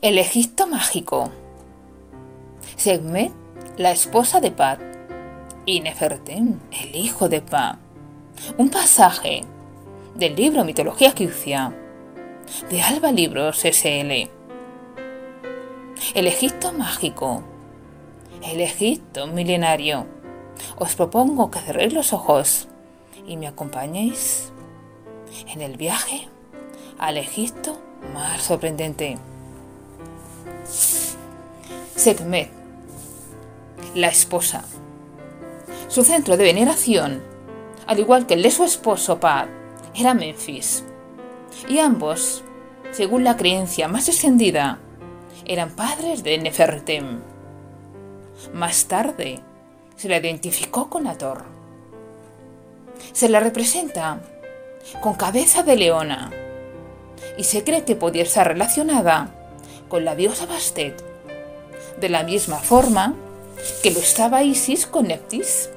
El 0.00 0.18
Egipto 0.18 0.66
mágico. 0.66 1.30
Segmet, 2.76 3.32
la 3.76 3.92
esposa 3.92 4.40
de 4.40 4.50
Pat. 4.50 4.80
Y 5.64 5.80
Nefertem, 5.80 6.58
el 6.72 6.96
hijo 6.96 7.28
de 7.28 7.40
Pa. 7.40 7.78
Un 8.58 8.68
pasaje 8.68 9.42
del 10.14 10.34
libro 10.34 10.64
Mitología 10.64 11.08
Egipcia 11.08 11.72
de 12.68 12.82
Alba 12.82 13.12
Libros 13.12 13.60
SL. 13.60 14.28
El 16.14 16.26
Egipto 16.26 16.72
mágico. 16.72 17.42
El 18.42 18.60
Egipto 18.60 19.26
milenario. 19.26 20.06
Os 20.76 20.94
propongo 20.96 21.50
que 21.50 21.60
cerréis 21.60 21.92
los 21.92 22.12
ojos 22.12 22.68
y 23.26 23.36
me 23.36 23.46
acompañéis 23.46 24.52
en 25.46 25.60
el 25.60 25.76
viaje 25.76 26.28
al 26.98 27.16
Egipto 27.16 27.80
más 28.12 28.42
sorprendente. 28.42 29.16
Sekhmet, 30.72 32.50
la 33.94 34.08
esposa. 34.08 34.64
Su 35.88 36.02
centro 36.02 36.38
de 36.38 36.44
veneración, 36.44 37.22
al 37.86 37.98
igual 37.98 38.26
que 38.26 38.34
el 38.34 38.42
de 38.42 38.50
su 38.50 38.64
esposo 38.64 39.20
Pad, 39.20 39.48
era 39.94 40.14
Memphis. 40.14 40.84
Y 41.68 41.78
ambos, 41.78 42.42
según 42.90 43.22
la 43.22 43.36
creencia 43.36 43.86
más 43.86 44.08
extendida, 44.08 44.78
eran 45.44 45.76
padres 45.76 46.22
de 46.22 46.38
Nefertem. 46.38 47.20
Más 48.54 48.86
tarde, 48.86 49.40
se 49.96 50.08
la 50.08 50.16
identificó 50.16 50.88
con 50.88 51.06
Ator. 51.06 51.44
Se 53.12 53.28
la 53.28 53.40
representa 53.40 54.22
con 55.02 55.14
cabeza 55.14 55.62
de 55.62 55.76
leona 55.76 56.32
y 57.36 57.44
se 57.44 57.62
cree 57.62 57.84
que 57.84 57.94
podía 57.94 58.22
estar 58.22 58.48
relacionada 58.48 59.41
con 59.92 60.06
la 60.06 60.14
diosa 60.14 60.46
Bastet, 60.46 61.04
de 62.00 62.08
la 62.08 62.22
misma 62.22 62.56
forma 62.56 63.14
que 63.82 63.90
lo 63.90 64.00
estaba 64.00 64.42
Isis 64.42 64.86
con 64.86 65.08
Neptis. 65.08 65.68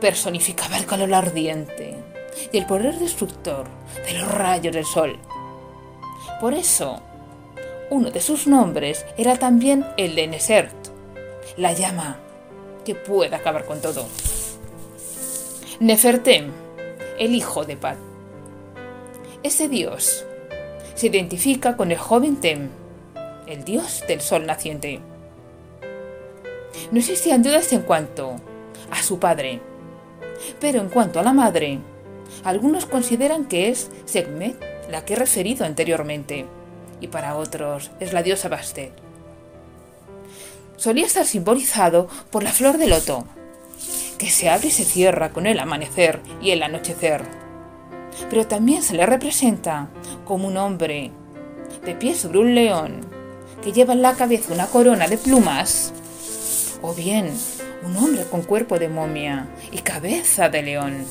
Personificaba 0.00 0.76
el 0.78 0.84
calor 0.84 1.14
ardiente 1.14 1.94
y 2.50 2.58
el 2.58 2.66
poder 2.66 2.98
destructor 2.98 3.68
de 4.04 4.18
los 4.18 4.28
rayos 4.28 4.74
del 4.74 4.84
sol. 4.84 5.16
Por 6.40 6.54
eso, 6.54 7.00
uno 7.88 8.10
de 8.10 8.20
sus 8.20 8.48
nombres 8.48 9.06
era 9.16 9.36
también 9.36 9.86
el 9.96 10.16
de 10.16 10.26
Nesert, 10.26 10.74
la 11.56 11.74
llama 11.74 12.18
que 12.84 12.96
puede 12.96 13.36
acabar 13.36 13.64
con 13.64 13.80
todo. 13.80 14.08
Nefertem, 15.78 16.50
el 17.16 17.36
hijo 17.36 17.64
de 17.64 17.76
Pat. 17.76 17.96
Ese 19.44 19.68
dios 19.68 20.24
se 20.96 21.06
identifica 21.06 21.76
con 21.76 21.92
el 21.92 21.98
joven 21.98 22.40
Tem, 22.40 22.87
el 23.48 23.64
dios 23.64 24.04
del 24.06 24.20
sol 24.20 24.46
naciente. 24.46 25.00
No 26.92 26.98
existían 26.98 27.42
dudas 27.42 27.72
en 27.72 27.82
cuanto 27.82 28.36
a 28.90 29.02
su 29.02 29.18
padre, 29.18 29.60
pero 30.60 30.80
en 30.80 30.88
cuanto 30.90 31.18
a 31.18 31.22
la 31.22 31.32
madre, 31.32 31.78
algunos 32.44 32.84
consideran 32.84 33.46
que 33.46 33.70
es 33.70 33.90
Sekhmet, 34.04 34.56
la 34.90 35.04
que 35.04 35.14
he 35.14 35.16
referido 35.16 35.64
anteriormente, 35.64 36.46
y 37.00 37.08
para 37.08 37.36
otros 37.36 37.90
es 38.00 38.12
la 38.12 38.22
diosa 38.22 38.48
Bastet. 38.48 38.92
Solía 40.76 41.06
estar 41.06 41.26
simbolizado 41.26 42.08
por 42.30 42.42
la 42.42 42.52
flor 42.52 42.76
de 42.76 42.86
loto, 42.86 43.24
que 44.18 44.28
se 44.28 44.50
abre 44.50 44.68
y 44.68 44.72
se 44.72 44.84
cierra 44.84 45.30
con 45.30 45.46
el 45.46 45.58
amanecer 45.58 46.20
y 46.42 46.50
el 46.50 46.62
anochecer. 46.62 47.22
Pero 48.28 48.46
también 48.46 48.82
se 48.82 48.94
le 48.94 49.06
representa 49.06 49.88
como 50.24 50.48
un 50.48 50.56
hombre 50.56 51.12
de 51.84 51.94
pie 51.94 52.14
sobre 52.14 52.38
un 52.38 52.54
león 52.54 53.17
que 53.62 53.72
lleva 53.72 53.92
en 53.92 54.02
la 54.02 54.14
cabeza 54.14 54.52
una 54.52 54.66
corona 54.66 55.08
de 55.08 55.18
plumas, 55.18 55.92
o 56.82 56.94
bien 56.94 57.32
un 57.84 57.96
hombre 57.96 58.24
con 58.24 58.42
cuerpo 58.42 58.78
de 58.78 58.88
momia 58.88 59.46
y 59.72 59.78
cabeza 59.78 60.48
de 60.48 60.62
león 60.62 61.06